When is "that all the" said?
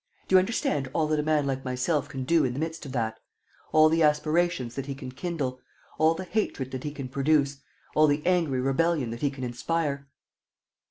2.93-4.01